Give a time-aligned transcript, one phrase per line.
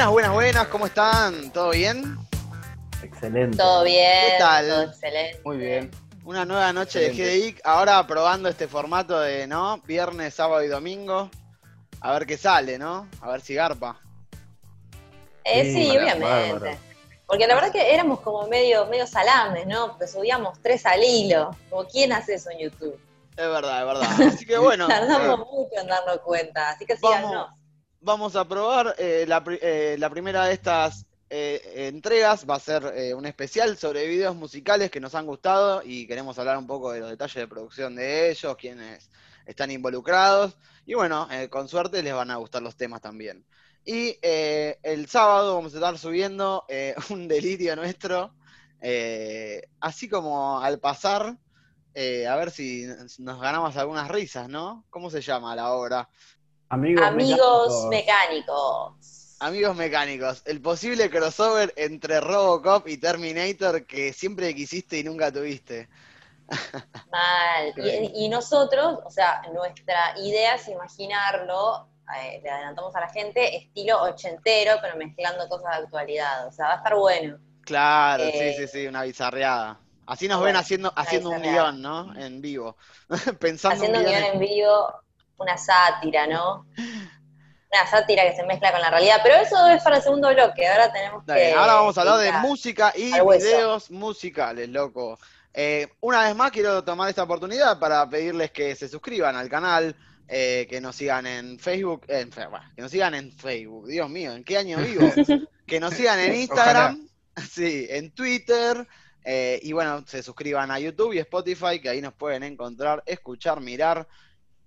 [0.00, 1.52] Buenas, buenas, buenas, ¿cómo están?
[1.52, 2.16] ¿Todo bien?
[3.02, 3.58] Excelente.
[3.58, 4.30] Todo bien.
[4.30, 4.66] ¿Qué tal?
[4.66, 5.40] Todo excelente.
[5.44, 5.90] Muy bien.
[6.24, 7.10] Una nueva noche de.
[7.10, 9.76] GDIC, ahora probando este formato de, ¿no?
[9.84, 11.28] Viernes, sábado y domingo.
[12.00, 13.08] A ver qué sale, ¿no?
[13.20, 14.00] A ver si garpa.
[15.44, 16.24] Eh, Sí, obviamente.
[16.24, 16.78] bárbaro.
[17.26, 19.88] Porque la verdad que éramos como medio, medio salames, ¿no?
[19.88, 21.54] Porque subíamos tres al hilo.
[21.68, 22.98] Como, ¿quién hace eso en YouTube?
[23.36, 24.28] Es verdad, es verdad.
[24.34, 26.70] Así que bueno, Tardamos eh, mucho en darnos cuenta.
[26.70, 27.32] Así que síganos.
[27.32, 27.59] vamos
[28.34, 29.26] a probar eh,
[29.62, 32.48] eh, la primera de estas eh, entregas.
[32.48, 36.58] Va a ser un especial sobre videos musicales que nos han gustado y queremos hablar
[36.58, 39.10] un poco de los detalles de producción de ellos, quienes
[39.46, 40.56] están involucrados.
[40.86, 43.44] Y bueno, con suerte les van a gustar los temas también.
[43.84, 46.64] Y el sábado vamos a estar subiendo
[47.10, 48.34] un delirio nuestro,
[49.80, 51.36] así como al pasar,
[51.94, 52.86] a ver si
[53.18, 54.84] nos ganamos algunas risas, ¿no?
[54.90, 56.08] ¿Cómo se llama la obra?
[56.70, 57.86] Amigos, Amigos mecánicos.
[57.86, 59.36] mecánicos.
[59.40, 65.90] Amigos mecánicos, el posible crossover entre Robocop y Terminator que siempre quisiste y nunca tuviste.
[67.10, 67.74] Mal.
[67.76, 71.88] Y, y nosotros, o sea, nuestra idea es imaginarlo,
[72.20, 76.46] eh, le adelantamos a la gente, estilo ochentero, pero mezclando cosas de actualidad.
[76.48, 77.38] O sea, va a estar bueno.
[77.62, 79.80] Claro, Eh, sí, sí, sí, una bizarreada.
[80.06, 82.14] Así nos bueno, ven haciendo, haciendo un guion, ¿no?
[82.16, 82.76] En vivo.
[83.40, 84.92] Pensando Haciendo un guion en vivo,
[85.40, 86.66] una sátira, ¿no?
[86.76, 89.20] Una sátira que se mezcla con la realidad.
[89.22, 90.66] Pero eso es para el segundo bloque.
[90.68, 91.52] Ahora tenemos que.
[91.52, 95.18] Ahora vamos a hablar de música y videos musicales, loco.
[95.52, 99.96] Eh, una vez más quiero tomar esta oportunidad para pedirles que se suscriban al canal,
[100.28, 104.44] eh, que nos sigan en Facebook, en, que nos sigan en Facebook, Dios mío, ¿en
[104.44, 105.10] qué año vivo?
[105.66, 107.08] que nos sigan en Instagram,
[107.50, 108.86] sí, en Twitter,
[109.24, 113.60] eh, y bueno, se suscriban a YouTube y Spotify, que ahí nos pueden encontrar, escuchar,
[113.60, 114.06] mirar,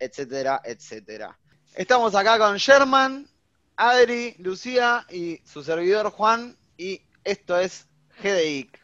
[0.04, 1.38] etcétera, etcétera.
[1.76, 3.28] Estamos acá con Sherman,
[3.76, 7.88] Adri, Lucía y su servidor Juan, y esto es
[8.22, 8.83] GDIC.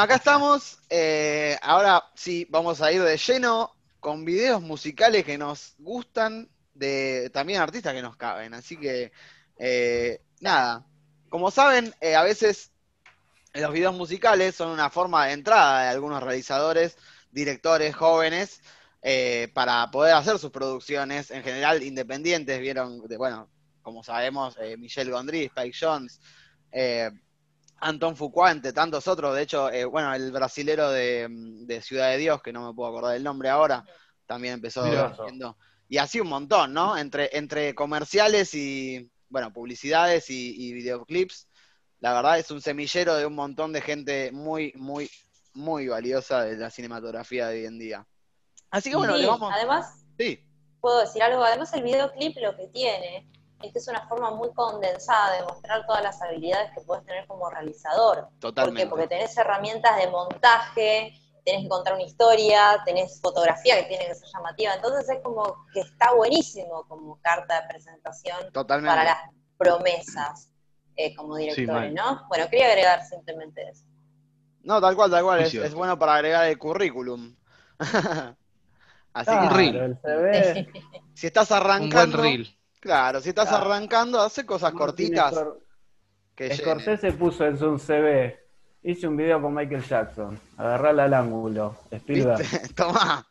[0.00, 0.78] Acá estamos.
[0.88, 7.28] eh, ahora sí, vamos a ir de lleno con videos musicales que nos gustan, de
[7.34, 8.54] también artistas que nos caben.
[8.54, 9.12] Así que,
[9.58, 10.86] eh, nada.
[11.28, 12.72] Como saben, eh, a veces
[13.52, 16.96] los videos musicales son una forma de entrada de algunos realizadores,
[17.30, 18.62] directores jóvenes,
[19.52, 22.58] para poder hacer sus producciones, en general independientes.
[22.58, 23.50] Vieron, de, bueno,
[23.82, 26.20] como sabemos, Michelle Gondry, Spike Jones.
[27.80, 32.18] Anton Fuqua, entre tantos otros, de hecho, eh, bueno, el brasilero de, de Ciudad de
[32.18, 33.84] Dios, que no me puedo acordar del nombre ahora,
[34.26, 35.56] también empezó haciendo.
[35.88, 36.96] Y así un montón, ¿no?
[36.96, 41.48] Entre, entre comerciales y, bueno, publicidades y, y videoclips,
[42.00, 45.10] la verdad es un semillero de un montón de gente muy, muy,
[45.54, 48.06] muy valiosa de la cinematografía de hoy en día.
[48.70, 49.52] Así que bueno, Sí, le vamos.
[49.54, 50.38] Además, Sí,
[50.80, 51.42] puedo decir algo.
[51.42, 53.30] Además, el videoclip lo que tiene
[53.62, 57.26] es que es una forma muy condensada de mostrar todas las habilidades que puedes tener
[57.26, 58.16] como realizador.
[58.20, 58.40] ¿Por qué?
[58.40, 58.86] totalmente.
[58.86, 61.12] Porque tenés herramientas de montaje,
[61.44, 64.74] tenés que contar una historia, tenés fotografía que tiene que ser llamativa.
[64.74, 68.88] Entonces es como que está buenísimo como carta de presentación Totalmente.
[68.88, 69.18] para las
[69.58, 70.50] promesas
[70.96, 72.26] eh, como directores, ¿no?
[72.28, 73.84] Bueno, quería agregar simplemente eso.
[74.62, 75.40] No, tal cual, tal cual.
[75.42, 77.34] Es, bueno para agregar el currículum.
[79.12, 79.76] Así Claro, que reel.
[79.76, 80.68] el CV.
[81.14, 82.18] si estás Un arrancando.
[82.18, 82.59] buen reel.
[82.80, 83.66] Claro, si estás Claro.
[83.66, 85.58] arrancando, hace cosas cortitas Scor-
[86.34, 86.56] que.
[86.56, 88.38] Scorsese puso en su CV
[88.82, 90.40] Hice un video con Michael Jackson.
[90.56, 91.76] Agarrala al ángulo.
[91.90, 92.38] Spielberg.
[92.38, 92.68] ¿Viste?
[92.74, 93.26] Tomá.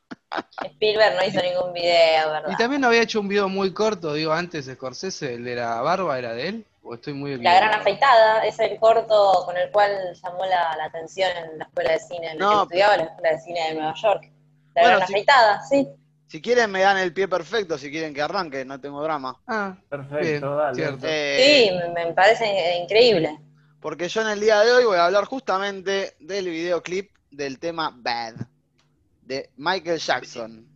[0.63, 2.51] Spielberg no hizo ningún video, ¿verdad?
[2.51, 5.81] Y también había hecho un video muy corto, digo, antes de Scorsese, el de la
[5.81, 6.65] barba, ¿era de él?
[6.83, 9.91] ¿O estoy muy La gran afeitada es el corto con el cual
[10.23, 12.51] llamó la, la atención en la escuela de cine, en la No.
[12.51, 14.23] que estudiaba la escuela de cine de Nueva York.
[14.75, 15.87] La Bueno, gran afeitada, sí.
[16.29, 19.35] Si quieren me dan el pie perfecto, si quieren que arranque, no tengo drama.
[19.47, 20.75] Ah, Perfecto, bien, dale.
[20.75, 21.07] cierto.
[21.09, 23.39] Eh, Sí, me, parece increíble.
[23.81, 27.91] Porque yo en el día de hoy voy a hablar justamente del videoclip del tema
[27.95, 28.35] Bad,
[29.23, 30.67] de Michael Jackson.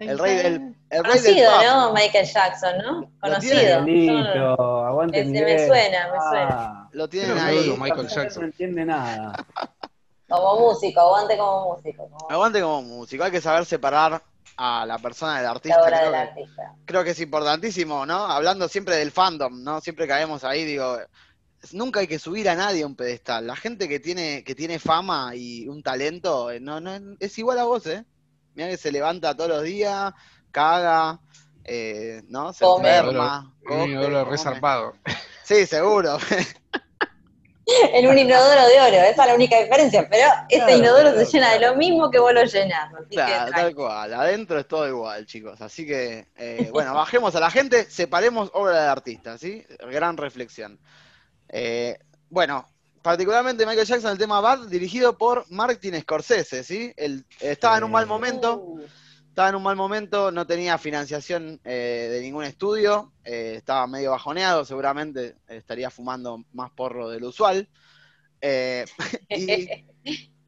[0.00, 1.62] El rey del, el rey del Conocido, pop.
[1.66, 1.92] ¿no?
[1.92, 3.00] Michael Jackson, ¿no?
[3.02, 3.80] Lo Conocido.
[3.82, 7.66] Listo, aguante Ese me suena, me Ah, Lo Creo tienen ahí.
[7.68, 8.42] lo- Michael Jackson.
[8.42, 9.46] No entiende nada.
[10.28, 12.08] Como músico, aguante como músico.
[12.08, 14.22] Como Aguante como músico, hay que saber separar
[14.56, 15.80] a la persona del la artista.
[15.80, 16.74] obra creo del que- artista.
[16.84, 18.26] creo que es importantísimo, ¿no?
[18.26, 19.80] Hablando siempre del fandom, ¿no?
[19.80, 20.98] Siempre caemos ahí, digo,
[21.72, 23.46] nunca hay que subir a nadie a un pedestal.
[23.46, 27.58] La gente que tiene, que tiene fama y un talento, eh, no, no, es igual
[27.58, 28.04] a vos, ¿eh?
[28.54, 30.12] Mira que se levanta todos los días,
[30.50, 31.20] caga,
[31.64, 32.52] eh, ¿no?
[32.52, 32.88] Se Come.
[32.96, 34.24] enferma, come.
[34.24, 34.94] resarpado.
[35.44, 36.18] Sí, seguro.
[37.92, 41.24] En un inodoro de oro, esa es la única diferencia, pero ese Claro, inodoro claro,
[41.26, 42.92] se llena de lo mismo que vos lo llenás.
[42.94, 44.14] Así Claro, que tal cual.
[44.14, 45.60] Adentro es todo igual, chicos.
[45.60, 49.64] Así que, eh, bueno, bajemos a la gente, separemos obra de artista, ¿sí?
[49.90, 50.78] Gran reflexión.
[51.48, 52.66] Eh, bueno,
[53.02, 56.92] particularmente Michael Jackson, el tema Bad, dirigido por Martin Scorsese, ¿sí?
[56.96, 58.80] Él estaba en un mal momento, Uh,
[59.30, 64.10] estaba en un mal momento, no tenía financiación eh, de ningún estudio, eh, estaba medio
[64.10, 67.68] bajoneado, seguramente estaría fumando más porro del usual.
[68.40, 68.84] Eh,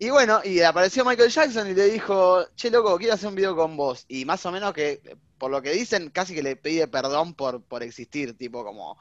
[0.00, 3.54] y, bueno, y apareció Michael Jackson y le dijo, che loco, quiero hacer un video
[3.54, 4.04] con vos.
[4.08, 5.00] Y más o menos que,
[5.38, 8.98] por lo que dicen, casi que le pide perdón por, por existir, tipo como,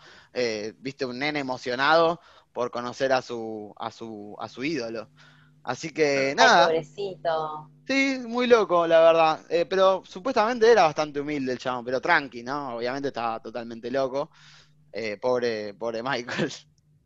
[0.77, 2.21] viste, un nene emocionado
[2.53, 5.09] por conocer a su, a su, a su ídolo.
[5.63, 7.71] Así que Ay, nada, pobrecito.
[7.87, 9.45] sí, muy loco, la verdad.
[9.49, 12.75] Eh, pero supuestamente era bastante humilde el chabón, pero tranqui, ¿no?
[12.77, 14.31] Obviamente estaba totalmente loco.
[14.91, 16.51] Eh, pobre, pobre Michael.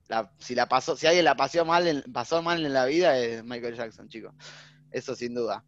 [0.09, 3.17] La- si la pasó, si alguien la pasó mal, en, pasó mal en la vida
[3.19, 4.33] es Michael Jackson, chicos.
[4.91, 5.65] Eso sin duda.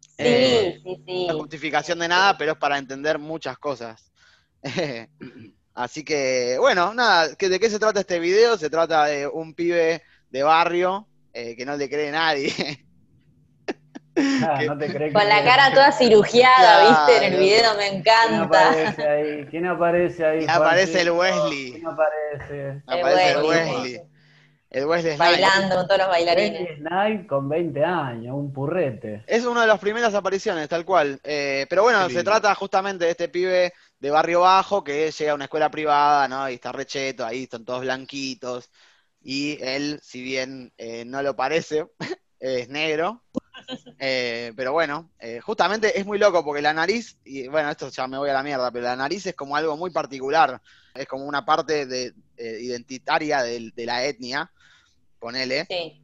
[0.00, 1.26] Sí, Eh, sí, sí.
[1.26, 4.12] no es justificación de nada, pero es para entender muchas cosas.
[5.74, 8.58] Así que, bueno, nada, ¿que- ¿de qué se trata este video?
[8.58, 12.52] Se trata de un pibe de barrio eh, que no le cree nadie.
[14.14, 17.26] Ah, Que- no te crees Con que- la cara toda cirugiada, ¿viste?
[17.26, 18.68] En el video me ¿Quién encanta.
[18.68, 19.46] aparece ahí?
[19.46, 20.46] ¿Quién aparece ahí?
[20.48, 21.10] Aparece el?
[21.12, 21.72] Wesley.
[21.72, 22.82] ¿Quién aparece?
[22.86, 23.74] Aparece el Wesley.
[23.74, 24.00] Wesley.
[24.68, 25.40] El Wesley Snipes.
[25.40, 26.60] Bailando con todos los bailarines.
[26.60, 29.22] Wesley Snipes con 20 años, un purrete.
[29.26, 31.18] Es una de las primeras apariciones, tal cual.
[31.24, 35.34] Eh, pero bueno, se trata justamente de este pibe de barrio bajo que llega a
[35.36, 36.50] una escuela privada, ¿no?
[36.50, 38.70] Y está recheto, ahí están todos blanquitos.
[39.24, 41.86] Y él, si bien eh, no lo parece,
[42.40, 43.22] es negro.
[43.98, 48.06] Eh, pero bueno, eh, justamente es muy loco porque la nariz, y bueno, esto ya
[48.08, 50.60] me voy a la mierda, pero la nariz es como algo muy particular.
[50.94, 54.50] Es como una parte de, identitaria de la etnia,
[55.18, 56.02] ponele Sí.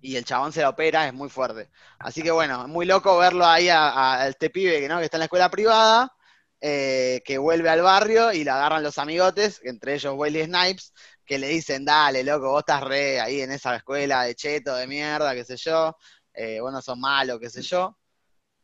[0.00, 1.70] y el chabón se la opera, es muy fuerte.
[1.98, 4.98] Así que bueno, es muy loco verlo ahí a, a este pibe que, ¿no?
[4.98, 6.12] que está en la escuela privada,
[6.60, 10.92] eh, que vuelve al barrio y le agarran los amigotes, entre ellos Wesley Snipes,
[11.26, 14.86] que le dicen, dale, loco, vos estás re ahí en esa escuela de cheto, de
[14.86, 15.96] mierda, qué sé yo,
[16.32, 17.98] eh, vos no sos malo, qué sé yo,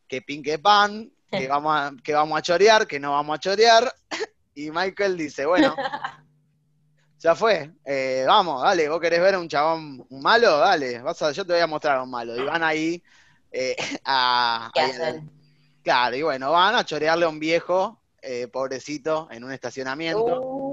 [0.06, 3.40] que pin que pan, que vamos, a, que vamos a chorear, que no vamos a
[3.40, 3.92] chorear,
[4.54, 5.74] y Michael dice, bueno,
[7.18, 11.32] ya fue, eh, vamos, dale, vos querés ver a un chabón malo, dale, vas a,
[11.32, 12.36] yo te voy a mostrar a un malo.
[12.36, 13.02] Y van ahí
[13.52, 14.70] eh, a...
[14.74, 15.30] ¿Qué hacen?
[15.82, 20.40] claro, y bueno, van a chorearle a un viejo, eh, pobrecito, en un estacionamiento.
[20.40, 20.71] Uh,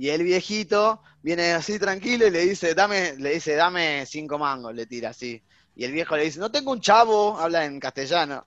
[0.00, 4.74] Y el viejito viene así tranquilo y le dice, dame, le dice, dame cinco mangos,
[4.74, 5.42] le tira así.
[5.76, 8.46] Y el viejo le dice, no tengo un chavo, habla en castellano.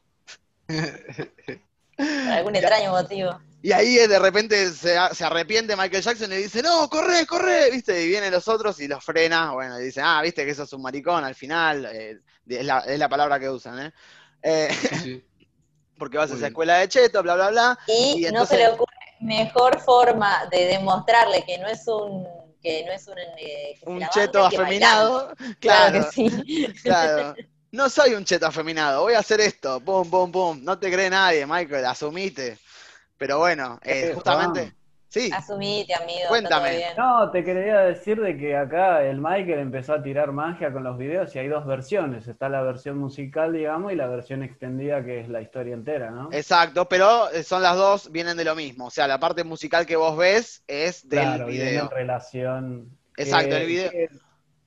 [0.66, 0.76] por
[2.32, 3.40] algún extraño motivo.
[3.62, 7.28] Y ahí eh, de repente se, se arrepiente Michael Jackson y le dice, no, corre,
[7.28, 8.04] corre, ¿viste?
[8.04, 10.82] Y vienen los otros y los frena, bueno, y dicen, ah, viste que sos un
[10.82, 13.94] maricón al final, eh, es, la, es la palabra que usan, ¿eh?
[14.42, 14.70] Eh,
[15.04, 15.24] Sí.
[16.00, 16.48] porque vas a esa bien.
[16.48, 17.80] escuela de cheto, bla, bla, bla.
[17.86, 22.28] Y, Y no se le ocurre mejor forma de demostrarle que no es un
[22.62, 26.74] que no es un, eh, Un cheto afeminado, Claro claro, que sí.
[26.82, 27.36] claro.
[27.74, 30.64] No soy un cheto afeminado, voy a hacer esto, pum, pum, pum.
[30.64, 32.60] No te cree nadie, Michael, asumite.
[33.18, 34.76] Pero bueno, eh, Eh, justamente, Juan.
[35.14, 36.28] Sí, Asumite, amigo.
[36.28, 36.70] Cuéntame.
[36.70, 36.94] todo bien.
[36.98, 40.98] No, te quería decir de que acá el Michael empezó a tirar magia con los
[40.98, 42.28] videos y hay dos versiones.
[42.28, 46.30] Está la versión musical, digamos, y la versión extendida que es la historia entera, ¿no?
[46.32, 48.88] exacto, pero eh, son las dos, vienen de lo mismo.
[48.88, 51.84] O sea, la parte musical que vos ves es del Claro, viene video.
[51.84, 52.90] en relación.
[53.16, 53.92] Exacto, que- el video.
[53.92, 54.10] que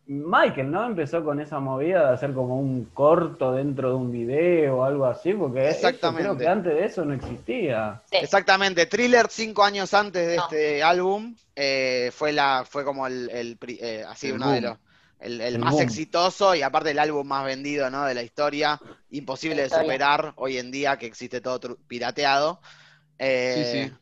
[0.08, 0.86] Michael, ¿no?
[0.86, 5.04] Empezó con esa movida de hacer como un corto dentro de un video o algo
[5.06, 6.22] así, porque eso Exactamente.
[6.22, 8.02] creo que antes de eso no existía.
[8.10, 8.16] Sí.
[8.20, 10.42] Exactamente, Thriller cinco años antes de No.
[10.44, 14.78] este álbum eh, fue la fue como el, eh, así El uno de los
[15.18, 15.82] el, el El más boom.
[15.82, 18.04] exitoso y aparte el álbum más vendido ¿no?
[18.04, 22.60] de la historia, imposible La de superar hoy en día que existe todo pirateado.
[23.18, 23.92] Eh, Sí, sí.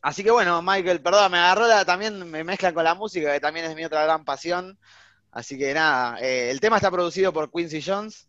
[0.00, 3.40] Así que bueno, Michael, perdón, me agarró la, también me mezclan con la música, que
[3.40, 4.78] también es mi otra gran pasión.
[5.32, 8.28] Así que nada, eh, el tema está producido por Quincy Jones,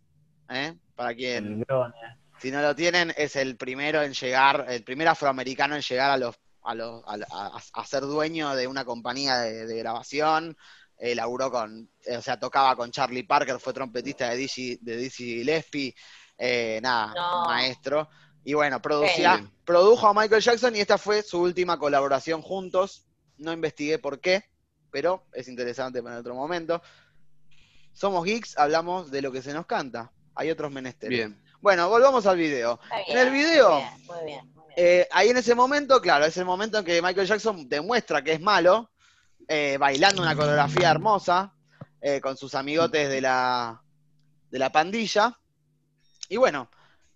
[0.49, 0.73] ¿eh?
[0.95, 1.93] para quien Grone.
[2.39, 6.17] si no lo tienen, es el primero en llegar, el primer afroamericano en llegar a
[6.17, 10.55] los a, los, a, a- a ser dueño de una compañía de, de grabación.
[10.97, 14.95] Eh, laburó con, eh, o sea, tocaba con Charlie Parker, fue trompetista de Dizzy, de
[14.95, 15.93] Dizzy Gillespie,
[16.37, 17.45] eh, nada, No.
[17.47, 18.07] maestro.
[18.45, 23.05] Y bueno, producía, produjo a Michael Jackson y esta fue su última colaboración juntos.
[23.37, 24.45] No investigué por qué,
[24.93, 26.81] pero es interesante para otro momento.
[27.93, 30.11] Somos geeks, hablamos de lo que se nos canta.
[30.35, 31.17] Hay otros menesteres.
[31.17, 31.41] Bien.
[31.61, 32.79] Bueno, volvamos al video.
[33.07, 34.53] En el video, Muy bien, muy bien.
[34.53, 34.75] muy bien.
[34.77, 38.33] eh, ahí en ese momento, claro, es el momento en que Michael Jackson demuestra que
[38.33, 38.91] es malo,
[39.47, 41.53] eh, bailando una coreografía hermosa,
[42.01, 43.81] eh, con sus amigotes de la,
[44.51, 45.37] de la pandilla.
[46.29, 46.69] Y bueno,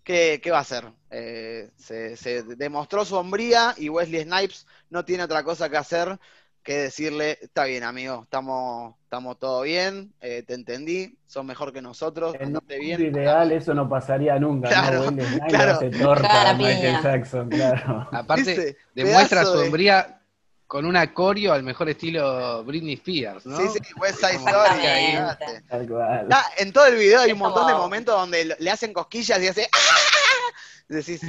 [0.03, 0.91] ¿qué, qué va a hacer?
[1.09, 6.19] Eh, se, se demostró su hombría y Wesley Snipes no tiene otra cosa que hacer
[6.67, 11.81] que decirle, está bien, amigo, estamos, estamos todo bien, eh, te entendí, sos mejor que
[11.81, 13.01] nosotros, En un bien.
[13.01, 15.23] ideal eso no pasaría nunca, Claro, ¿no?
[15.23, 15.71] Snipes claro.
[15.71, 17.01] hace torta a Michael.
[17.01, 18.09] Jackson, claro.
[18.11, 18.77] Aparte, ¿Viste?
[18.93, 20.19] demuestra de- hombría
[20.67, 23.55] con una coreo al mejor estilo Britney Spears, ¿no?
[23.55, 25.63] Sí, sí, West Side Story.
[25.69, 26.27] Tal cual.
[26.57, 29.69] En todo el video hay un montón de momentos donde le hacen cosquillas y hace
[29.73, 30.53] ¡Ah!
[30.89, 31.21] Decís,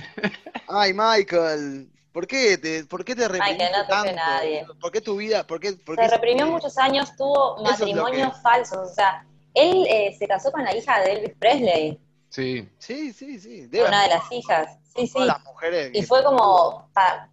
[0.68, 4.12] ay Michael, ¿por qué te, por qué te reprimiste Michael, no te tanto?
[4.12, 4.66] nadie.
[4.80, 5.46] ¿Por qué tu vida?
[5.46, 8.90] ¿Por qué, por Se qué- reprimió muchos años, tuvo es matrimonios que- falsos.
[8.90, 12.68] O sea, él eh, se casó con la hija de Elvis Presley, Sí.
[12.78, 13.66] Sí, sí, sí.
[13.68, 14.78] debe una de las hijas.
[14.96, 15.20] Sí, sí.
[15.20, 15.90] las mujeres.
[15.94, 16.90] Y que- fue como.
[16.92, 17.28] pa-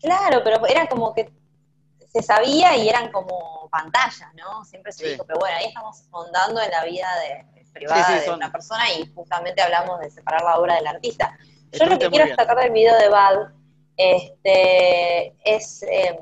[0.00, 1.32] Claro, pero era como que
[2.12, 4.64] se sabía y eran como pantallas, ¿no?
[4.66, 5.10] Siempre se Sí.
[5.12, 8.34] dijo, pero bueno, ahí estamos ahondando en la vida de, privada Sí, sí, de son-
[8.34, 11.38] una persona y justamente hablamos de separar la obra del artista.
[11.72, 13.38] Yo lo que quiero destacar del video de Bad
[13.96, 16.18] este, es eh,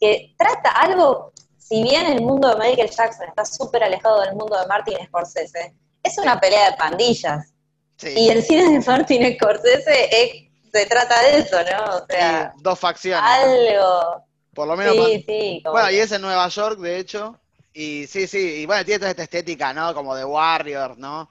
[0.00, 4.58] que trata algo, si bien el mundo de Michael Jackson está súper alejado del mundo
[4.58, 7.52] de Martin Scorsese, es una pelea de pandillas.
[7.96, 11.96] Sí, Y el cine de Martin Scorsese es- se trata de eso, ¿no?
[11.98, 13.22] O sea, sí, dos facciones.
[13.30, 14.24] algo.
[14.54, 14.94] Por lo menos.
[15.06, 15.60] Sí, sí.
[15.62, 17.38] como Bueno, y es en Nueva York, de hecho.
[17.74, 19.94] Y sí, sí, y bueno, tiene toda esta estética, ¿no?
[19.94, 21.28] Como de Warriors, ¿no?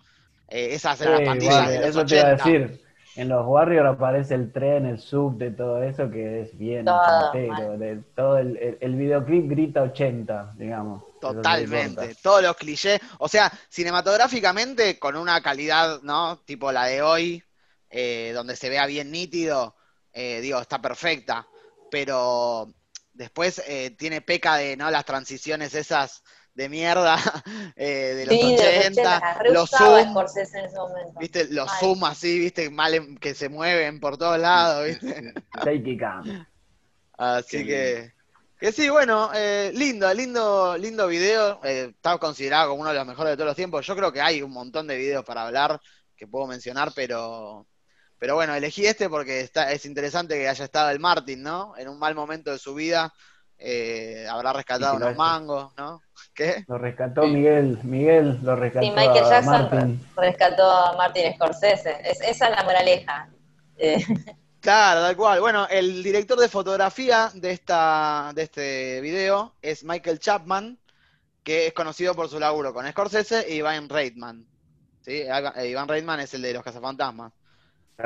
[0.48, 2.44] Eh, esas Sí, eran las pandillas vale, de los eso te iba a 80.
[2.50, 2.84] decir.
[3.16, 7.32] En los Warriors aparece el tren, el subte, todo eso que es bien Todo.
[7.78, 8.04] De,
[8.40, 11.04] el, el- el videoclip grita 80, digamos.
[11.20, 16.40] Totalmente, todos los clichés, o sea, cinematográficamente con una calidad, ¿no?
[16.46, 17.44] Tipo la de hoy,
[17.92, 19.76] eh, donde se vea bien nítido,
[20.14, 21.48] eh, digo, está perfecta,
[21.90, 22.74] pero
[23.14, 24.90] después eh, tiene peca de, ¿no?
[24.90, 27.18] Las transiciones esas de mierda
[27.76, 31.20] eh, de los sí, de los 80, 80, re los zoom, en ese momento.
[31.20, 31.80] viste, los Mal.
[31.80, 35.34] zoom así, viste, mal en- que se mueven por todos lados, viste.
[35.64, 36.46] Shaky cam.
[37.18, 38.14] Así Qué que,
[38.60, 41.60] que sí, bueno, eh, lindo, lindo, lindo video.
[41.64, 43.86] eh, está considerado como uno de los mejores de todos los tiempos.
[43.86, 45.80] Yo creo que hay un montón de videos para hablar
[46.16, 47.68] que puedo mencionar, pero,
[48.18, 51.76] pero bueno, elegí este porque está, es interesante que haya estado el Martin, ¿no?
[51.78, 53.14] En un mal momento de su vida.
[53.64, 56.02] Eh, habrá rescatado unos mangos, ¿no?
[56.34, 56.64] ¿Qué?
[56.68, 60.06] Lo rescató Miguel, Miguel lo rescató Sí, Michael a Jackson Martin.
[60.16, 61.98] rescató a Martin Scorsese.
[62.04, 63.30] Es- esa es la moraleja.
[63.78, 64.04] Eh,
[64.62, 65.40] Claro, tal cual.
[65.42, 70.78] Bueno, el director de fotografía de esta, de este video es Michael Chapman,
[71.44, 74.46] que es conocido por su laburo con Scorsese y Ivan Reitman.
[75.02, 75.24] ¿Sí?
[75.24, 77.34] Ivan- eh, Ivan Reitman es el de los cazafantasmas.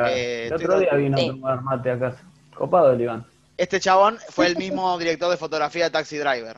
[0.07, 1.25] Eh, el otro día vino Sí.
[1.27, 2.23] a tomar mate a casa.
[2.55, 3.25] Copado el Iván.
[3.57, 6.57] Este chabón fue el mismo director de fotografía de Taxi Driver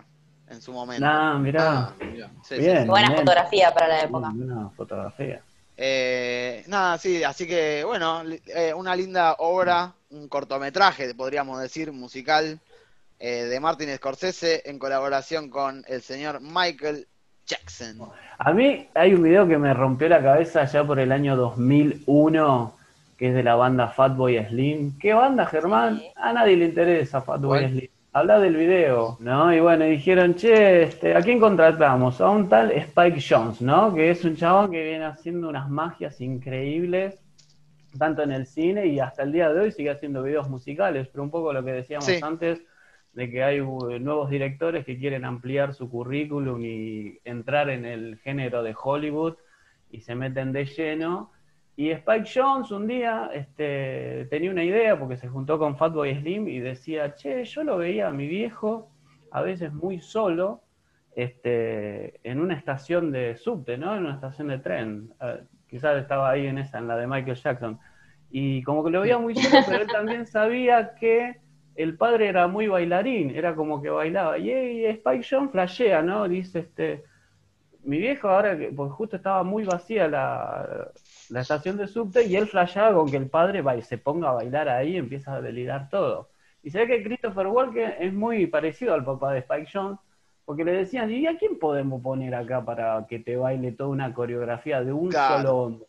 [0.50, 1.06] en su momento.
[1.06, 1.80] Nah, mirá.
[1.80, 2.30] Ah, mirá.
[2.44, 2.84] Sí, sí, bien.
[2.84, 2.90] sí.
[2.90, 3.20] buena bien.
[3.20, 4.30] fotografía para la época.
[4.30, 5.42] Una fotografía.
[5.80, 12.60] Eh, nada, sí, así que bueno, eh, una linda obra, un cortometraje, podríamos decir, musical,
[13.20, 17.08] eh, de Martin Scorsese en colaboración con el señor Michael
[17.46, 18.10] Jackson.
[18.40, 22.77] A mí hay un video que me rompió la cabeza ya por el año 2001,
[23.18, 24.98] que es de la banda Fatboy Slim.
[25.00, 26.00] ¿Qué banda, Germán?
[26.00, 26.08] Sí.
[26.16, 27.70] A nadie le interesa Fatboy ¿Cuál?
[27.72, 27.88] Slim.
[28.14, 29.54] Habla del video, ¿no?
[29.54, 32.20] Y bueno, dijeron, che, este, ¿a quién contratamos?
[32.22, 33.94] A un tal Spike Jones, ¿no?
[33.94, 37.20] Que es un chabón que viene haciendo unas magias increíbles,
[37.98, 41.24] tanto en el cine y hasta el día de hoy sigue haciendo videos musicales, pero
[41.24, 42.20] un poco lo que decíamos Sí.
[42.24, 42.62] antes
[43.14, 48.18] de que hay uh, nuevos directores que quieren ampliar su currículum y entrar en el
[48.18, 49.36] género de Hollywood
[49.92, 51.32] y se meten de lleno.
[51.80, 56.48] Y Spike Jones un día este, tenía una idea porque se juntó con Fatboy Slim
[56.48, 58.90] y decía, che, yo lo veía a mi viejo
[59.30, 60.64] a veces muy solo
[61.16, 63.96] este, en una estación de subte, ¿no?
[63.96, 65.14] En una estación de tren.
[65.22, 67.80] Eh, quizás estaba ahí en esa, en la de Michael Jackson.
[68.32, 71.40] Y como que lo veía muy solo, pero él también sabía que
[71.76, 74.40] el padre era muy bailarín, era como que bailaba.
[74.40, 76.28] Y, Spike Jones flashea, ¿no?
[76.28, 77.04] Dice, este,
[77.84, 80.92] mi viejo ahora, que, porque justo estaba muy vacía la,
[81.30, 84.70] la estación de subte, y él flasheaba con que el padre se ponga a bailar
[84.70, 86.30] ahí y empieza a delirar todo.
[86.64, 90.00] Y se ve que Christopher Walken es muy parecido al papá de Spike Jones,
[90.46, 94.14] porque le decían, ¿y a quién podemos poner acá para que te baile toda una
[94.14, 95.88] coreografía de un solo hombre?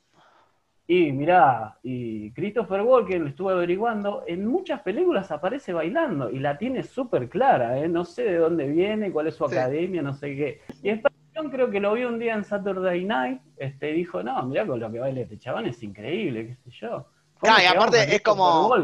[0.90, 6.56] Y mirá, y Christopher Walken, lo estuve averiguando, en muchas películas aparece bailando y la
[6.56, 7.88] tiene súper clara, ¿eh?
[7.88, 10.62] no sé de dónde viene, cuál es su academia, no sé qué.
[10.82, 11.10] Y esta
[11.50, 14.90] creo que lo vi un día en Saturday Night, este, dijo, no, mirá con lo
[14.90, 17.06] que baila este chabón es increíble, qué sé yo.
[17.40, 18.74] Claro, y aparte es como,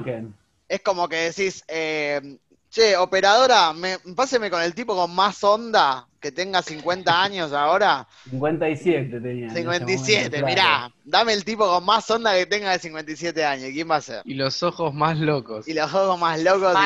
[0.69, 2.39] es como que decís, eh,
[2.75, 8.09] Che, operadora, me, páseme con el tipo con más onda, que tenga 50 años ahora.
[8.29, 9.51] 57 tenía.
[9.51, 13.71] 57, mirá, dame el tipo con más onda que tenga de 57 años.
[13.73, 14.23] ¿Quién va a ser?
[14.25, 15.69] Y los ojos más locos.
[15.69, 16.77] Y los ojos más locos.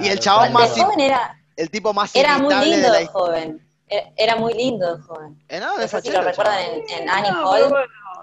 [0.00, 0.70] y, el chabón más...
[0.70, 3.67] joven era, el tipo más Era muy lindo de joven.
[4.16, 5.42] Era muy lindo el joven.
[5.48, 7.72] Eh, no, si lo recuerdan en, Annie Hall,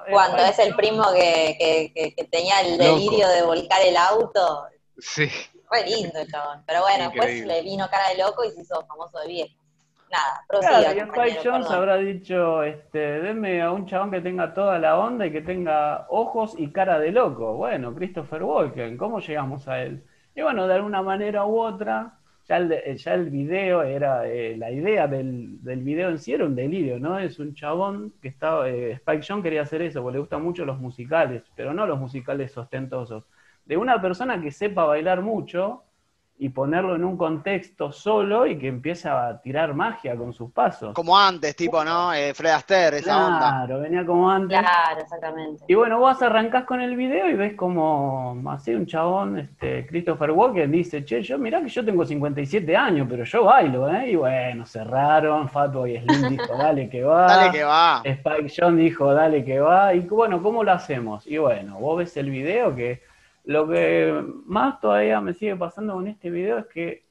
[0.10, 4.65] cuando es el primo que, que, que tenía el delirio de volcar el auto.
[4.98, 5.29] Sí.
[5.67, 6.63] Fue lindo el chabón.
[6.65, 9.55] Pero bueno, después le vino cara de loco y se hizo famoso de viejo.
[10.12, 10.79] Nada, prosiga.
[10.79, 14.98] Claro, y Spike Jones habrá dicho, este, denme a un chabón que tenga toda la
[14.98, 17.55] onda y que tenga ojos y cara de loco.
[17.55, 20.05] Bueno, Christopher Walken, ¿cómo llegamos a él?
[20.36, 24.72] Y bueno, de alguna manera u otra, ya el, ya el video era, eh, la
[24.72, 27.17] idea del, del, video en sí era un delirio, ¿no?
[27.19, 30.65] Es un chabón que estaba, eh, Spike Jones quería hacer eso, porque le gustan mucho
[30.65, 33.28] los musicales, pero no los musicales ostentosos
[33.65, 35.85] de una persona que sepa bailar mucho
[36.38, 40.93] y ponerlo en un contexto solo y que empiece a tirar magia con sus pasos.
[40.93, 42.13] Como antes, tipo, ¿no?
[42.13, 43.39] Eh, Fred Astaire, esa onda.
[43.39, 44.60] Claro, venía como antes.
[44.60, 45.63] Claro, exactamente.
[45.67, 50.32] Y bueno, vos arrancás con el video y ves como así un chabón, este, Christopher
[50.32, 54.12] Walken, dice, che, yo mirá que yo tengo 57 años, pero yo bailo, ¿eh?
[54.12, 57.28] Y bueno, cerraron, Fatboy Slim dijo, dale que va.
[57.28, 58.02] dale que va.
[58.04, 59.93] Spike John dijo, dale que va.
[59.93, 61.26] Y bueno, ¿cómo lo hacemos?
[61.26, 63.14] Y bueno, vos ves el video que
[63.45, 67.05] lo que más todavía me sigue pasando con este video es que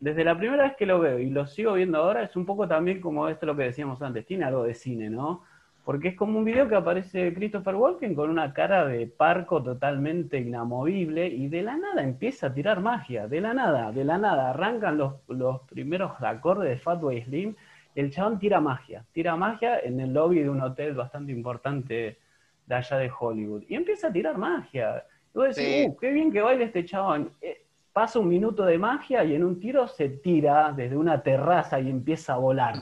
[0.00, 2.66] desde la primera vez que lo veo y lo sigo viendo ahora es un poco
[2.66, 5.44] también como esto lo que decíamos antes, tiene algo de cine, ¿no?
[5.84, 10.38] Porque es como un video que aparece Christopher Walken con una cara de parco totalmente
[10.38, 14.50] inamovible y de la nada empieza a tirar magia, de la nada, de la nada.
[14.50, 17.54] Arrancan los, los primeros acordes de Fatboy Slim,
[17.94, 22.18] el chabón tira magia, tira magia en el lobby de un hotel bastante importante
[22.66, 25.04] de allá de Hollywood y empieza a tirar magia.
[25.32, 27.32] Tú decís, uh, qué bien que baila este chabón.
[27.40, 31.80] Eh, pasa un minuto de magia y en un tiro se tira desde una terraza
[31.80, 32.74] y empieza a volar.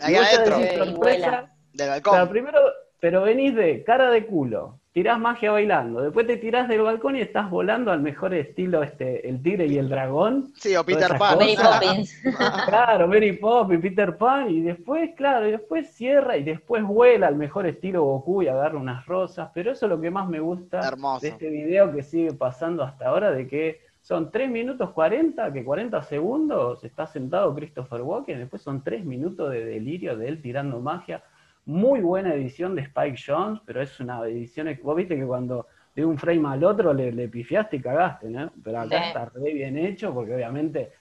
[0.00, 0.58] Ahí adentro.
[0.58, 2.14] del balcón.
[2.14, 2.58] Pero primero,
[3.00, 7.20] pero venís de cara de culo, tirás magia bailando, después te tirás del balcón y
[7.20, 10.52] estás volando al mejor estilo este, el tigre y el dragón.
[10.54, 11.36] Sí, o Peter Pan.
[11.36, 12.22] Mary Poppins.
[12.66, 17.34] claro, Mary Poppins, Peter Pan, y después, claro, y después cierra y después vuela al
[17.34, 20.92] mejor estilo Goku y agarra unas rosas, pero eso es lo que más me gusta
[21.20, 25.64] de este video que sigue pasando hasta ahora, de que son 3 minutos 40, que
[25.64, 30.78] 40 segundos está sentado Christopher Walken, después son 3 minutos de delirio de él tirando
[30.78, 31.24] magia
[31.66, 34.68] muy buena edición de Spike Jones, pero es una edición.
[34.82, 38.52] Vos viste que cuando de un frame al otro le, le pifiaste y cagaste, ¿no?
[38.62, 40.92] Pero acá está re bien hecho porque obviamente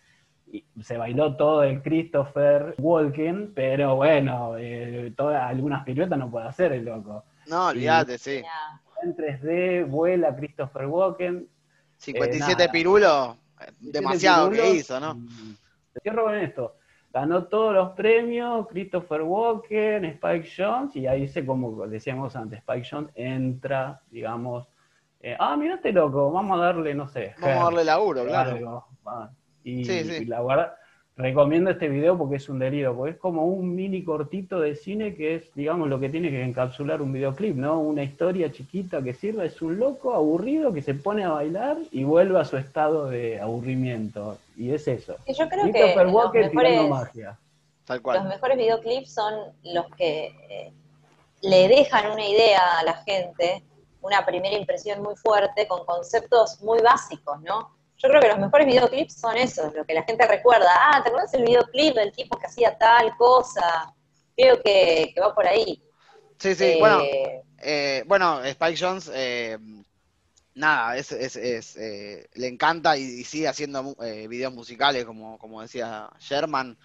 [0.82, 6.74] se bailó todo el Christopher Walken, pero bueno, eh, todas, algunas piruetas no puede hacer
[6.74, 7.26] el loco.
[7.48, 8.44] No, olvídate, sí.
[9.02, 11.48] En 3D vuela Christopher Walken.
[11.98, 13.36] 57 eh, pirulos,
[13.80, 15.18] demasiado que hizo, ¿no?
[16.02, 16.76] Cierro con esto
[17.14, 22.88] ganó todos los premios, Christopher Walken, Spike Jones, y ahí dice, como decíamos antes, Spike
[22.90, 24.68] Jones entra, digamos,
[25.20, 27.36] eh, ah, mira este loco, vamos a darle, no sé.
[27.40, 28.86] Vamos a darle laburo, claro.
[29.64, 30.74] y, y, la verdad,
[31.16, 35.14] recomiendo este video porque es un delirio, porque es como un mini cortito de cine
[35.16, 37.80] que es, digamos, lo que tiene que encapsular un videoclip, ¿no?
[37.80, 42.04] Una historia chiquita que sirva, es un loco aburrido que se pone a bailar y
[42.04, 44.38] vuelve a su estado de aburrimiento.
[44.58, 45.16] Y es eso.
[45.28, 47.38] yo creo que los mejores, magia.
[47.88, 50.74] los mejores videoclips son los que eh,
[51.42, 53.64] le dejan una idea a la gente,
[54.02, 57.83] una primera impresión muy fuerte con conceptos muy básicos, ¿no?
[58.04, 60.70] Yo creo que los mejores videoclips son esos, lo que la gente recuerda.
[60.78, 63.94] Ah, ¿te acuerdas el videoclip del tipo que hacía tal cosa?
[64.36, 65.82] Creo que, que va por ahí.
[66.38, 67.00] Sí, sí, Eh, bueno,
[67.60, 69.58] eh, bueno, Spike Jones, eh,
[70.56, 75.38] nada, es, es, es, eh, le encanta y, y sigue haciendo eh, videos musicales, como,
[75.38, 76.78] como decía Sherman.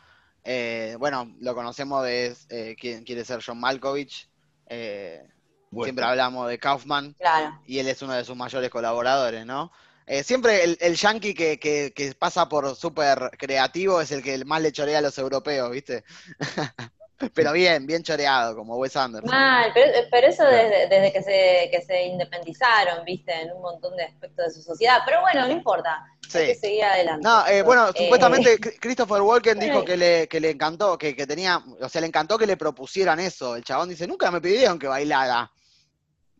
[0.44, 4.28] Eh, bueno, lo conocemos de eh, quién quiere ser John Malkovich.
[4.68, 5.22] Eh,
[5.70, 5.84] Bueno.
[5.84, 7.60] Siempre hablamos de Kaufman Claro.
[7.66, 9.70] y él es uno de sus mayores colaboradores, ¿no?
[10.08, 14.44] Eh, siempre el, el yankee que, que, que pasa por súper creativo es el que
[14.44, 16.04] más le chorea a los europeos, ¿viste?
[17.34, 19.28] Pero bien, bien choreado, como Wes Anderson.
[19.28, 23.96] Mal, pero, pero eso desde, desde que, se, que se independizaron, viste, en un montón
[23.96, 25.00] de aspectos de su sociedad.
[25.04, 25.98] Pero bueno, no importa.
[26.32, 26.60] Hay que Sí.
[26.60, 27.22] seguir adelante.
[27.24, 31.26] No, eh, bueno, Eh, supuestamente Christopher Walken dijo que le, que le encantó, que, que
[31.26, 33.56] tenía, o sea, le encantó que le propusieran eso.
[33.56, 35.50] El chabón dice, nunca me pidieron que bailara.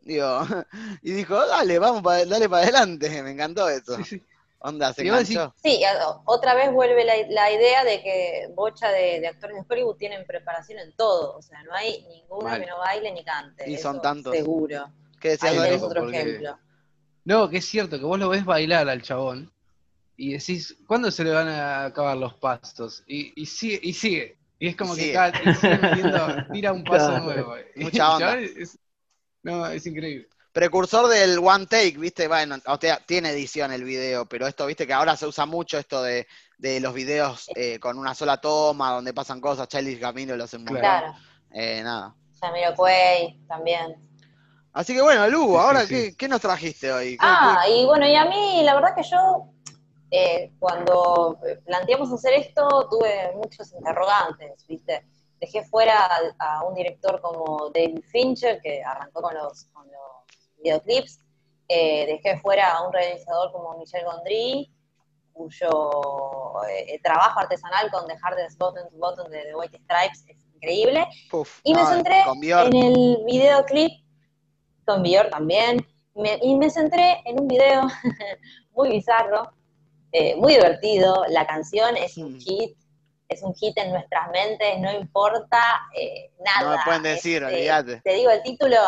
[0.09, 0.41] Digo,
[1.03, 3.11] y dijo, dale, vamos, pa- dale para adelante.
[3.23, 3.97] Me encantó eso.
[3.99, 4.23] Sí, sí.
[4.61, 5.55] Onda, se enganchó.
[5.63, 5.81] Sí,
[6.25, 10.27] otra vez vuelve la, la idea de que bocha de, de actores de Hollywood tienen
[10.27, 11.37] preparación en todo.
[11.37, 12.61] O sea, no hay ninguno Mal.
[12.61, 13.71] que no baile ni cante.
[13.71, 14.35] Y son tantos.
[14.35, 14.91] Seguro.
[15.21, 16.59] ¿Qué decías, Ahí tenés otro porque- ejemplo.
[17.25, 19.53] No, que es cierto, que vos lo ves bailar al chabón
[20.17, 23.05] y decís, ¿cuándo se le van a acabar los pastos?
[23.07, 24.39] Y, y sigue, y sigue.
[24.59, 25.13] Y es como Y que sigue.
[25.15, 27.25] cada, y sigue metiendo, tira un paso Claro.
[27.25, 27.55] nuevo.
[27.77, 28.39] Mucha onda.
[28.41, 28.79] es-
[29.43, 30.29] no, es increíble.
[30.53, 32.27] Precursor del one take, ¿viste?
[32.27, 34.87] Bueno, o sea, tiene edición el video, pero esto, ¿viste?
[34.87, 38.93] Que ahora se usa mucho esto de, de los videos eh, con una sola toma,
[38.93, 39.69] donde pasan cosas.
[39.69, 40.81] Charlie Camino lo hace un montón.
[40.81, 41.15] Claro.
[41.53, 42.15] Eh, nada.
[42.41, 43.97] Jamiroquai también.
[44.73, 46.17] Así que bueno, Lu, Sí, ahora, sí, ¿qué, sí.
[46.17, 47.11] qué nos trajiste hoy?
[47.13, 49.51] ¿Qué- Ah, y bueno, y a mí la verdad que yo
[50.11, 55.05] eh, cuando planteamos hacer esto tuve muchos interrogantes, ¿viste?
[55.41, 56.21] Dejé fuera a,
[56.59, 61.21] a un director como David Fincher, que arrancó con los, con los videoclips,
[61.69, 64.73] eh, dejé fuera a un realizador como Michel Gondry,
[65.33, 65.71] cuyo
[66.69, 71.07] eh, trabajo artesanal con The Hardest Button to Button de The White Stripes es increíble,
[71.63, 72.23] y me no, centré
[72.67, 73.93] en el videoclip,
[74.85, 77.83] con Bjork también, me- y me centré en un video
[78.73, 79.53] muy bizarro,
[80.11, 82.39] eh, muy divertido, la canción es un Mm.
[82.41, 82.77] hit,
[83.29, 85.61] es un hit en nuestras mentes, no importa
[85.95, 86.71] eh, nada.
[86.71, 88.01] No me pueden decir, Este, olvídate.
[88.01, 88.79] Te digo el título,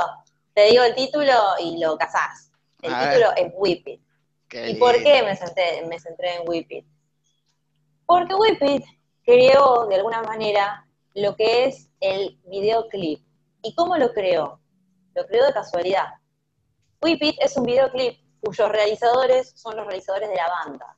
[0.55, 2.51] te digo el título y lo casás.
[2.81, 3.09] El A ver.
[3.11, 4.01] título es Whip It.
[4.49, 6.87] Qué ¿Y por qué me centré, me centré en Whip It?
[8.07, 8.85] Porque Whip It
[9.25, 13.21] creó de alguna manera lo que es el videoclip.
[13.63, 14.61] ¿Y cómo lo creó?
[15.15, 16.07] Lo creó de casualidad.
[17.03, 20.97] Whip It es un videoclip cuyos realizadores son los realizadores de la banda,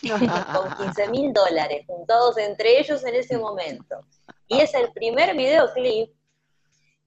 [0.52, 4.00] con 15 mil dólares juntados entre ellos en ese momento.
[4.48, 6.12] Y es el primer videoclip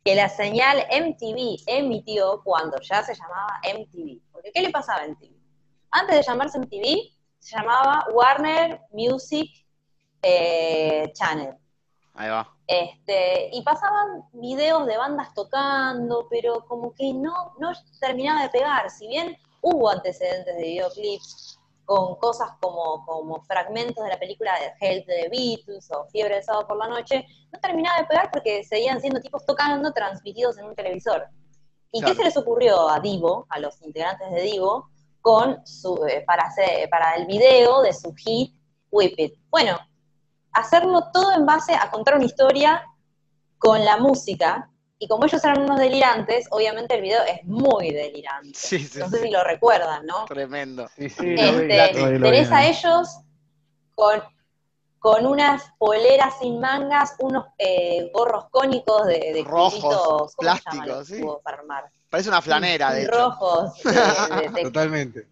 [0.03, 4.21] que la señal MTV emitió cuando ya se llamaba MTV.
[4.31, 5.35] Porque ¿qué le pasaba a MTV?
[5.91, 9.49] Antes de llamarse MTV, se llamaba Warner Music
[10.21, 11.55] eh, Channel.
[12.13, 12.55] Ahí va.
[12.67, 18.89] Este, y pasaban videos de bandas tocando, pero como que no, no terminaba de pegar.
[18.89, 21.54] Si bien hubo antecedentes de videoclips
[21.85, 26.35] con cosas como, como fragmentos de la película de Help de The Beatles o Fiebre
[26.35, 30.57] del sábado por la noche, no terminaba de pegar porque seguían siendo tipos tocando transmitidos
[30.57, 31.27] en un televisor.
[31.91, 32.13] ¿Y Claro.
[32.13, 34.89] qué se les ocurrió a Divo, a los integrantes de Divo,
[35.21, 38.53] con su, eh, para, hacer, para el video de su hit
[38.91, 39.35] Whip It?
[39.49, 39.77] Bueno,
[40.51, 42.83] hacerlo todo en base a contar una historia
[43.57, 44.69] con la música.
[44.97, 48.57] Y como ellos eran unos delirantes, obviamente el video es muy delirante.
[48.57, 49.23] Sí, sí, No sé sí.
[49.25, 50.25] si lo recuerdan, ¿no?
[50.25, 50.87] Tremendo.
[50.95, 52.31] Sí, sí, lo vi, Este, lo vi, lo vi.
[52.35, 53.09] tenés a ellos
[53.93, 54.23] con,
[54.99, 60.45] con unas poleras sin mangas, unos eh, gorros cónicos de, de Rojos, cubritos, ¿cómo se
[60.45, 61.21] llama plásticos, los sí.
[61.43, 61.91] para armar?
[62.09, 63.07] Parece una flanera, de.
[63.07, 65.27] Rojos, de- de- de Totalmente.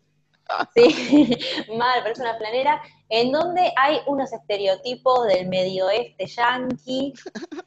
[0.76, 1.38] Sí,
[1.78, 2.82] mal, parece una planera,
[3.16, 7.14] en donde hay unos estereotipos del medio oeste yanqui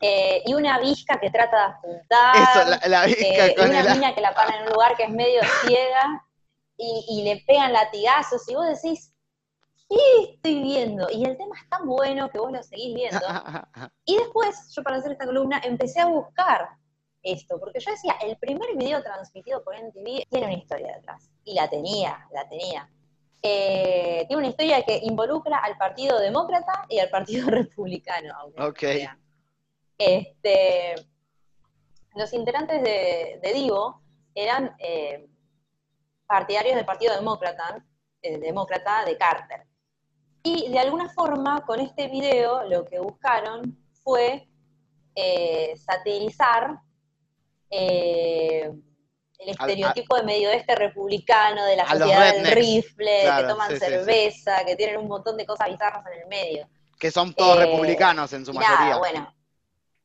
[0.00, 3.68] eh, y una visca que trata de apuntar, Eso, la, la visca eh, y con
[3.68, 3.92] una el...
[3.92, 6.26] mina que la para en un lugar que es medio ciega
[6.76, 9.14] y, y le pegan latigazos y vos decís,
[9.88, 11.09] ¿qué estoy viendo?
[11.12, 13.20] Y el tema es tan bueno que vos lo seguís viendo.
[14.04, 16.70] Y después, yo para hacer esta columna, empecé a buscar
[17.22, 21.30] esto, porque yo decía, el primer video transmitido por NTV tiene una historia detrás.
[21.44, 22.90] Y la tenía, la tenía.
[23.48, 28.35] Eh, tiene una historia que involucra al Partido Demócrata y al Partido Republicano.
[28.59, 28.82] Ok.
[29.96, 30.96] Este,
[32.16, 34.02] los integrantes de, de Divo
[34.35, 35.28] eran eh,
[36.26, 37.85] partidarios del Partido Demócrata,
[38.20, 39.64] eh, Demócrata de Carter.
[40.42, 44.48] Y de alguna forma, con este video, lo que buscaron fue
[45.76, 46.80] satirizar
[49.38, 53.75] el estereotipo de medio oeste republicano, de la sociedad del rifle, claro, que toman sí,
[53.77, 53.90] sí, sí.
[53.90, 56.68] cerveza, que tienen un montón de cosas bizarras en el medio.
[56.99, 58.96] Que son todos Eh, republicanos en su nada, mayoría.
[58.99, 59.33] bueno.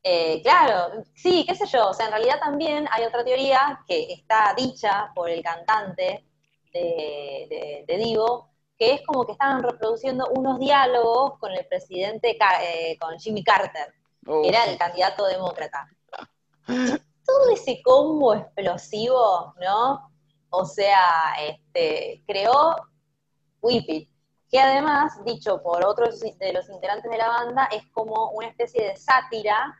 [0.04, 1.88] Eh, claro, sí, qué sé yo.
[1.90, 6.24] O sea, en realidad también hay otra teoría que está dicha por el cantante
[6.72, 12.36] de, de- de Divo, que es como que estaban reproduciendo unos diálogos con el presidente,
[12.62, 15.88] eh, con Jimmy Carter, que era el candidato demócrata.
[17.24, 20.10] Todo ese combo explosivo, ¿no?
[20.50, 22.76] O sea, este, creó
[23.60, 24.10] Whip It,
[24.50, 28.88] que además, dicho por otros de los integrantes de la banda, es como una especie
[28.88, 29.78] de sátira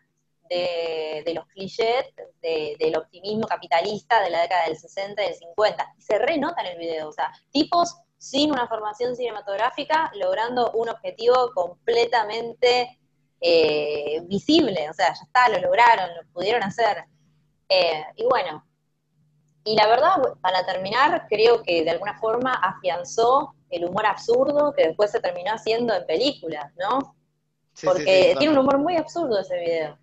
[0.49, 2.07] de, de los clichés
[2.41, 5.95] de- del optimismo capitalista de la década del 60 y del 50.
[5.99, 10.89] Y se renota en el video, o sea, tipos sin una formación cinematográfica logrando un
[10.89, 12.99] objetivo completamente
[13.41, 17.05] eh, visible, o sea, ya está, lo lograron, lo pudieron hacer.
[17.69, 18.65] Eh, y bueno,
[19.65, 24.89] y la verdad, para terminar, creo que de alguna forma afianzó el humor absurdo que
[24.89, 27.17] después se terminó haciendo en películas, ¿no?
[27.75, 29.99] sí, Porque sí, tiene un humor muy absurdo ese video.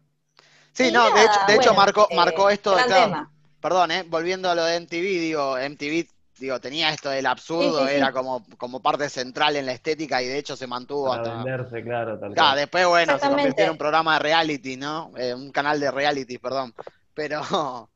[0.73, 3.31] Sí, Y no, de hecho, de hecho marcó, eh, marcó esto de claro, tema.
[3.59, 7.89] perdón, eh, volviendo a lo de MTV, digo, MTV, digo, tenía esto del absurdo, Sí,
[7.89, 7.99] sí, sí.
[7.99, 11.33] era como, como parte central en la estética y de hecho se mantuvo Para hasta.
[11.33, 15.11] venderse, claro, tal Claro, después, bueno, se convirtió en un programa de reality, ¿no?
[15.17, 16.73] Eh, un canal de reality, perdón.
[17.19, 17.41] Pero,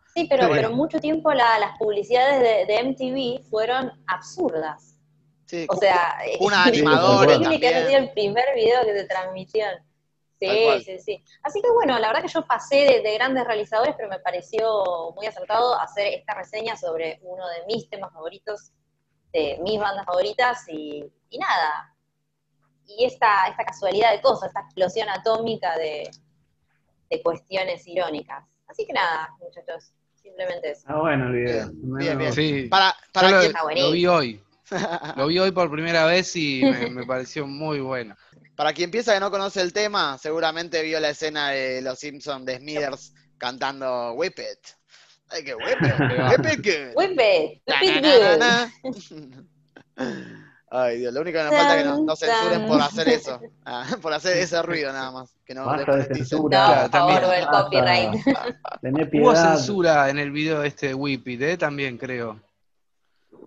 [0.05, 4.99] Sí, pero, pero mucho tiempo la- las publicidades de, de MTV fueron absurdas.
[5.45, 9.05] sí, O sea, una es animadora increíble que haya sido el primer video que se
[9.05, 9.65] transmitió.
[10.39, 11.25] Sí, sí, sí.
[11.43, 15.11] Así que bueno, la verdad que yo pasé de, de grandes realizadores, pero me pareció
[15.15, 18.73] muy acertado hacer esta reseña sobre uno de mis temas favoritos,
[19.33, 21.95] de mis bandas favoritas, y, y nada.
[22.87, 26.09] Y esta, esta casualidad de cosas, esta explosión atómica de,
[27.09, 28.45] de cuestiones irónicas.
[28.73, 30.81] Así que nada, muchachos, simplemente eso.
[30.87, 31.69] Ah, bueno, el video.
[31.73, 32.33] Bien, bien, bien.
[32.33, 32.67] Sí.
[32.71, 34.43] Para, para Yo lo, quien, lo vi hoy.
[35.17, 38.15] Lo vi hoy por primera vez y me, me pareció muy bueno.
[38.55, 42.45] para quien piensa que no conoce el tema, seguramente vio la escena de Los Simpsons
[42.47, 44.67] de Smithers cantando Whip It.
[45.29, 45.99] Ay, que Whip It.
[46.29, 46.95] Whip It good.
[46.95, 48.71] Whip it, Na, whip it na,
[49.97, 50.43] good.
[50.75, 53.39] Ay, Dios, lo único que nos falta es que nos, nos censuren por hacer eso.
[53.63, 55.29] Ah, por hacer ese ruido nada más.
[55.45, 56.09] Que no Basta de.
[56.09, 56.81] No, censura.
[56.81, 58.23] por favor, el copyright.
[58.81, 59.55] Tené Hubo piedad.
[59.55, 61.57] censura en el video este de Whippet, ¿eh?
[61.57, 62.39] También creo.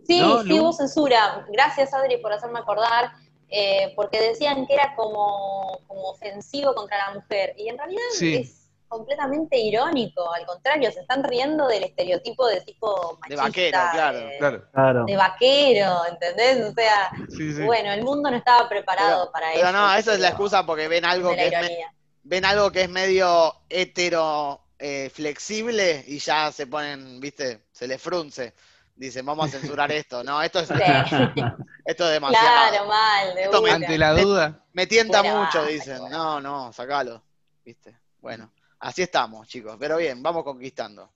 [0.06, 1.44] Sí, ¿No, sí hubo censura.
[1.52, 3.10] Gracias, Adri, por hacerme acordar,
[3.48, 7.54] eh, porque decían que era como, como ofensivo contra la mujer.
[7.56, 8.36] Y en realidad Sí.
[8.36, 10.32] es completamente irónico.
[10.32, 13.42] Al contrario, se están riendo del estereotipo de tipo De machista.
[13.44, 14.64] vaquero, claro, de, Claro.
[14.72, 15.04] Claro.
[15.06, 16.64] de vaquero, ¿entendés?
[16.70, 17.62] O sea, Sí, sí.
[17.62, 19.60] bueno, el mundo no estaba preparado para eso.
[19.60, 21.86] Pero no, esa es la excusa porque ven algo de que es, me-
[22.22, 28.00] ven algo que es medio hetero eh, flexible y ya se ponen, viste, se les
[28.00, 28.54] frunce.
[28.94, 30.22] Dicen, vamos a censurar esto.
[30.24, 30.74] No, esto es, Sí.
[31.84, 32.46] esto es demasiado.
[32.70, 33.70] Claro, mal, de Esto me-.
[33.70, 34.64] Ante la duda.
[34.72, 35.98] Me tienta Fuera, mucho, dicen.
[36.10, 37.22] No, no, sacalo.
[37.64, 37.96] ¿Viste?
[38.20, 39.76] Bueno, así estamos, chicos.
[39.78, 41.10] Pero bien, vamos conquistando.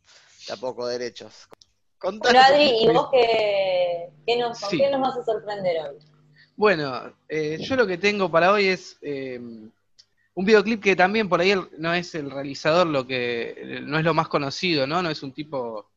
[0.47, 1.49] De a poco derechos.
[1.99, 4.79] Contanos Bueno, un Adri, ¿y vos qué, qué nos, con Sí.
[4.79, 5.99] qué nos vas a sorprender hoy?
[6.57, 11.41] Bueno, eh, yo lo que tengo para hoy es eh, un videoclip que también por
[11.41, 15.03] ahí el- no es el realizador lo que no es lo más conocido, ¿no?
[15.03, 15.91] No es un tipo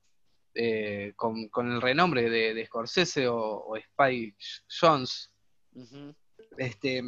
[0.55, 4.35] eh, con, con el renombre de, de Scorsese o, o Spike
[4.79, 5.31] Jones.
[6.57, 7.01] Este,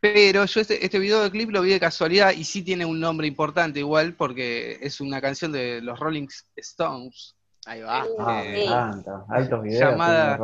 [0.00, 3.80] pero yo este, este videoclip lo vi de casualidad y sí tiene un nombre importante
[3.80, 7.34] igual porque es una canción de los Rolling Stones
[7.66, 8.06] Ahí va.
[8.18, 9.24] Ah, Eh, me encanta.
[9.28, 9.80] Altos videos.
[9.90, 10.38] llamada-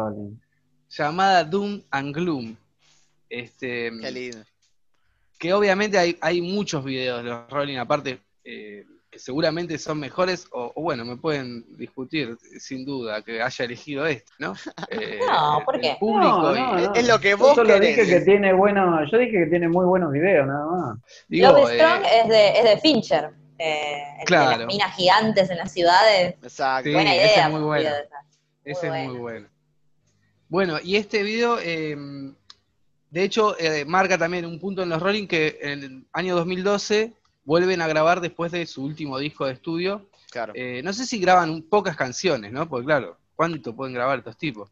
[0.90, 2.56] llamada Doom and Gloom.
[3.30, 4.38] Este, Qué lindo.
[5.38, 8.84] que obviamente hay, hay muchos videos de los Rolling, aparte, eh,
[9.16, 14.06] que seguramente son mejores, o, o bueno, me pueden discutir, sin duda, que haya elegido
[14.06, 14.54] este, ¿no?
[14.90, 15.96] Eh, No, ¿por el qué?
[15.98, 16.94] público No, y- no, no.
[16.94, 17.96] Es lo que Yo vos solo querés.
[17.96, 20.98] dije que tiene bueno, yo dije que tiene muy buenos videos, nada más.
[21.28, 23.30] digo, Love eh, Strong es, de, es de Fincher.
[23.58, 24.58] Eh, el de Claro.
[24.58, 26.34] las minas gigantes en las ciudades.
[26.42, 26.88] Exacto.
[26.88, 27.46] Sí, Buena ese idea.
[27.46, 27.90] es muy bueno.
[28.64, 29.22] Ese Muy es muy bueno.
[29.22, 29.48] bueno.
[30.48, 31.96] Bueno, y este video, eh,
[33.10, 37.12] de hecho, eh, marca también un punto en los Rolling que en el año 2012
[37.46, 40.10] vuelven a grabar después de su último disco de estudio.
[40.30, 40.52] Claro.
[40.54, 42.68] Eh, no sé si graban un- pocas canciones, ¿no?
[42.68, 44.70] Porque claro, ¿cuánto pueden grabar estos tipos?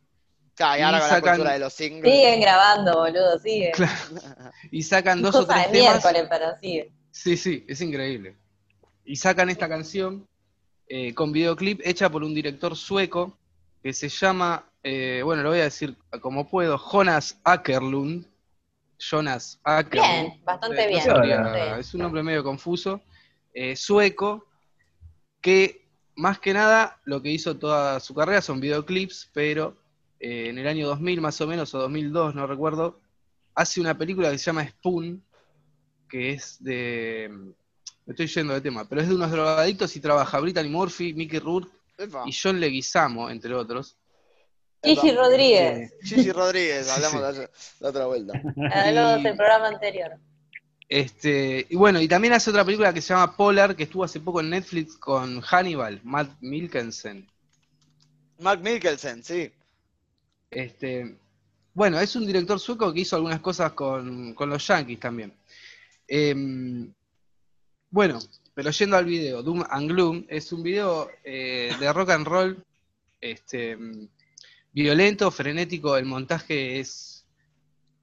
[0.55, 2.13] Claro, y ahora y con la cultura de los singles.
[2.15, 3.73] Siguen grabando, boludo, siguen.
[3.75, 4.53] Claro.
[4.71, 5.91] Y sacan dos o tres de temas.
[6.05, 6.89] miércoles, pero siguen.
[7.11, 8.37] Sí, sí, es increíble.
[9.05, 10.27] Y sacan esta canción
[10.89, 13.39] eh, con videoclip hecha por un director sueco
[13.83, 18.27] que se llama, eh, bueno, lo voy a decir como puedo, Jonas Ackerlund.
[19.11, 20.11] Jonas Ackerlund.
[20.11, 21.79] Bien, bastante Eh, no bien.
[21.79, 23.01] Es un nombre medio confuso.
[23.53, 24.47] eh, sueco,
[25.40, 25.87] que
[26.17, 29.77] más que nada, lo que hizo toda su carrera son videoclips, pero
[30.19, 33.01] eh, en el año 2000 más o menos, o 2002, no recuerdo,
[33.55, 35.23] hace una película que se llama Spoon,
[36.09, 37.29] que es de...
[38.07, 41.38] Me estoy yendo de tema, pero es de unos drogadictos y trabaja Brittany Murphy, Mickey
[41.38, 42.25] Rourke Epa.
[42.27, 43.97] y John Leguizamo, entre otros.
[44.85, 47.40] Gigi Rodríguez, Eh, Gigi Rodríguez, hablamos sí.
[47.40, 47.49] de
[47.81, 48.33] la otra vuelta.
[48.73, 50.12] hablamos Y- del programa anterior.
[50.88, 54.20] Este, y bueno, y también hace otra película que se llama Polar, que estuvo hace
[54.20, 57.27] poco en Netflix con Hannibal, Matt Milkensen.
[58.40, 59.51] Mark Mikkelsen, sí.
[60.51, 61.16] Este,
[61.73, 65.33] bueno, es un director sueco que hizo algunas cosas con, con los Yankees también.
[66.07, 66.92] Em,
[67.90, 68.18] bueno,
[68.53, 72.64] pero yendo al video, Doom and Gloom es un video eh, de rock and roll
[73.20, 73.79] este,
[74.75, 77.25] violento, frenético, el montaje es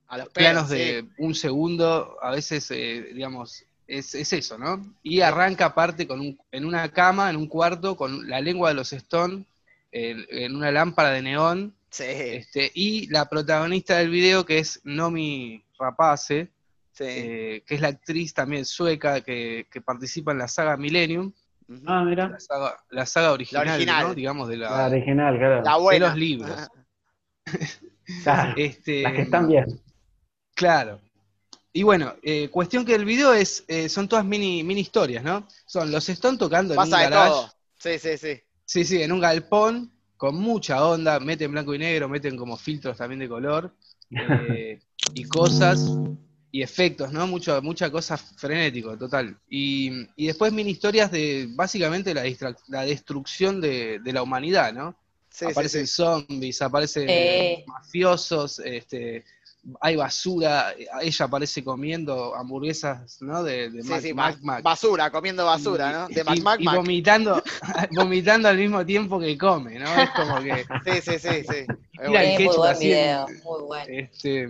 [0.07, 4.81] A los planos de un segundo, a veces, eh, digamos, es, es eso, ¿no?
[5.03, 8.75] Y arranca aparte con un, en una cama, en un cuarto, con la lengua de
[8.75, 9.45] los Stone,
[9.91, 14.79] en, en una lámpara de neón, Sí, este, y la protagonista del video, que es
[14.85, 16.49] Nomi Rapace,
[16.93, 17.03] sí.
[17.05, 21.33] eh, que es la actriz también sueca que, que participa en la saga Millennium,
[21.71, 21.83] Ujú.
[21.85, 22.27] Ah, mira.
[22.27, 24.07] la saga, la saga original, original.
[24.07, 24.13] ¿no?
[24.13, 25.63] digamos, de, La la, original, claro.
[25.63, 26.57] La de los libros.
[28.23, 29.65] Claro, Este, las que están bien.
[30.53, 30.99] Claro.
[31.71, 35.47] Y bueno, eh, cuestión que el video es, eh, son todas mini, mini historias, ¿no?
[35.65, 37.29] Son los Stone tocando en un de garage.
[37.29, 37.53] todo.
[37.79, 38.41] Sí, sí, sí.
[38.65, 42.97] Sí, sí, en un galpón, con mucha onda, meten blanco y negro, meten como filtros
[42.97, 43.73] también de color,
[44.11, 44.79] eh,
[45.13, 45.97] y cosas,
[46.51, 47.27] y efectos, ¿no?
[47.27, 49.37] Mucho, mucha cosa frenético, total.
[49.49, 52.23] Y, y después mini historias de básicamente la,
[52.67, 54.97] la destrucción de, de la humanidad, ¿no?
[55.29, 55.87] Sí, sí, aparecen sí.
[55.87, 57.65] zombies, aparecen Sí.
[57.65, 59.23] mafiosos, este,
[59.79, 63.43] hay basura, ella aparece comiendo hamburguesas, ¿no?
[63.43, 64.63] De, de Sí, Mac, sí, Mac, ba- Mac.
[64.63, 66.09] basura, comiendo basura, ¿no?
[66.09, 66.75] De Y- Mac y, Mac y Mac.
[66.75, 67.41] vomitando,
[67.91, 69.97] vomitando al mismo tiempo que come, ¿no?
[69.97, 71.71] Es como que, Sí, sí, sí, sí.
[72.05, 72.23] Mira, bueno.
[72.23, 72.93] el Sí, muy ketchup buen así
[73.43, 73.85] muy bueno.
[73.85, 74.47] este,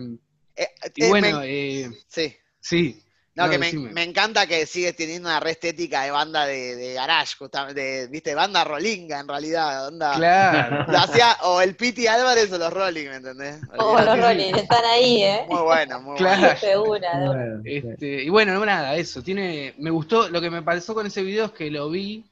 [0.56, 2.36] Eh, y eh, bueno, me- eh, sí.
[2.60, 3.04] sí.
[3.34, 6.76] No, no, que me, me encanta que sigue teniendo una re estética de banda de,
[6.76, 10.18] de garage, justamente, de, viste, banda rolinga en realidad, onda.
[10.18, 10.92] Claro.
[10.92, 13.56] Lo hacía o el Piti Álvarez o los Rolling, ¿me entendés?
[13.80, 15.46] Oh, los Rolling están ahí, ¿eh?
[15.48, 16.86] Muy bueno, muy Claro.
[16.86, 17.62] bueno.
[17.64, 19.24] Este, y bueno, no nada, eso.
[19.24, 22.26] Tiene, me gustó, lo que me pasó con ese video es que lo vi,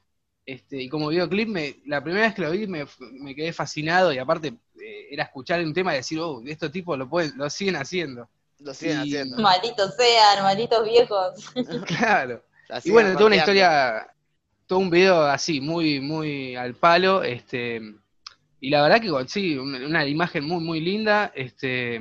[0.46, 4.12] este, y como videoclip, me, la primera vez que lo vi me, me quedé fascinado,
[4.12, 4.48] y aparte
[4.80, 8.28] eh, era escuchar un tema y decir, oh, estos tipos lo pueden, lo siguen haciendo.
[8.58, 9.36] Lo siguen Y- haciendo.
[9.38, 11.52] Malditos sean, malditos viejos.
[11.86, 12.44] Claro.
[12.68, 14.06] La Y bueno, toda una historia,
[14.66, 17.80] todo un video así, muy, muy al palo, este,
[18.60, 22.00] y la verdad que sí, una, una imagen muy, muy linda, este,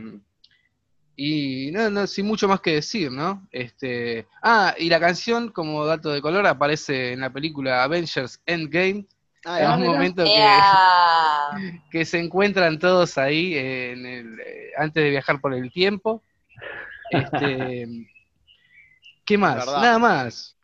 [1.21, 3.45] y no, no, sin mucho más que decir, ¿no?
[3.51, 9.05] Este, ah, y la canción, como dato de color, aparece en la película Avengers Endgame,
[9.45, 9.75] Ah, en ya.
[9.77, 15.39] un momento que, que se encuentran todos ahí eh, en el, eh, antes de viajar
[15.39, 16.21] por el tiempo.
[17.10, 17.88] Este,
[19.25, 19.65] ¿Qué más?
[19.65, 20.55] Nada más.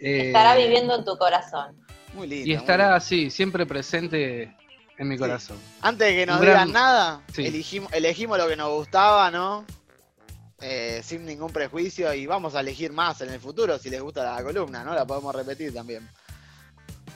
[0.00, 1.76] Eh, Estará viviendo en tu corazón.
[2.14, 2.48] Muy lindo.
[2.48, 4.56] y estará así, siempre presente
[4.98, 5.20] en mi Sí.
[5.20, 5.56] corazón.
[5.80, 7.46] Antes de que nos gran- digan nada, Sí.
[7.46, 9.64] elegimos, elegimos lo que nos gustaba, ¿no?
[10.60, 14.24] Eh, sin ningún prejuicio y vamos a elegir más en el futuro si les gusta
[14.34, 14.92] la columna, ¿no?
[14.94, 16.08] La podemos repetir también.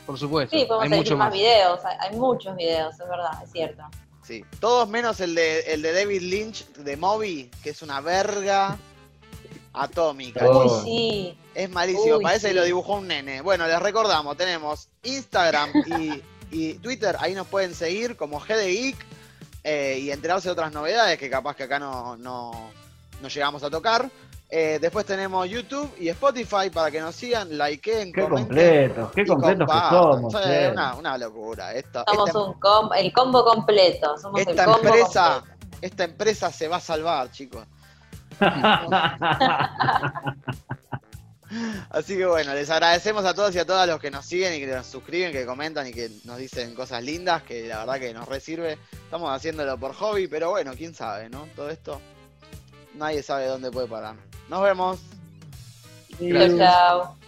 [0.06, 0.56] Por supuesto.
[0.56, 1.34] Sí, podemos hay elegir mucho más más.
[1.38, 1.84] videos.
[1.84, 3.82] Hay, hay muchos videos, es verdad, es cierto.
[4.24, 4.44] Sí.
[4.60, 8.78] Todos menos el de, el de David Lynch de Moby, que es una verga
[9.72, 10.46] atómica.
[10.48, 10.64] Oh.
[10.64, 11.38] Uy, sí.
[11.54, 12.58] Es malísimo, Uy, parece que sí.
[12.58, 13.40] lo dibujó un nene.
[13.40, 18.96] Bueno, les recordamos, tenemos Instagram y, y Twitter, ahí nos pueden seguir como GD Geek
[19.64, 22.52] eh, y enterarse de otras novedades que capaz que acá no, no,
[23.20, 24.08] no llegamos a tocar.
[24.54, 28.46] Eh, después tenemos YouTube y Spotify para que nos sigan, likeen, Qué comenten.
[28.48, 30.34] completos, qué completos que somos.
[30.34, 30.68] Che.
[30.70, 31.72] una, una locura.
[31.72, 34.18] Esto, Somos esta, un com- el combo completo.
[34.18, 35.76] Somos esta el combo empresa, completo.
[35.80, 37.64] esta empresa se va a salvar, chicos.
[41.90, 44.60] Así que bueno, les agradecemos a todos y a todas los que nos siguen y
[44.60, 48.14] que nos suscriben, que comentan y que nos dicen cosas lindas, que la verdad que
[48.14, 48.78] nos resirve.
[49.04, 51.48] Estamos haciéndolo por hobby, pero bueno, quién sabe, ¿no?
[51.54, 52.00] Todo esto,
[52.94, 54.16] nadie sabe dónde puede parar.
[54.48, 54.98] Nos vemos.
[56.18, 57.21] Chau, chau.